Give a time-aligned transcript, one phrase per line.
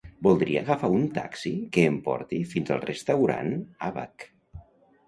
[0.27, 3.55] Voldria agafar un taxi que em porti fins al restaurant
[3.91, 4.29] ABaC.